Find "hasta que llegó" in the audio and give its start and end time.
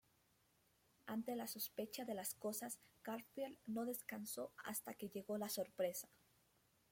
4.65-5.37